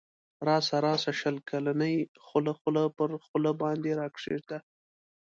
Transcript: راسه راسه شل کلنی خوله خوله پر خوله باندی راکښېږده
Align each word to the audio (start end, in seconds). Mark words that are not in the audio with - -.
راسه 0.47 0.75
راسه 0.85 1.11
شل 1.19 1.35
کلنی 1.49 1.95
خوله 2.25 2.53
خوله 2.59 2.83
پر 2.97 3.09
خوله 3.25 3.51
باندی 3.61 3.91
راکښېږده 3.99 4.57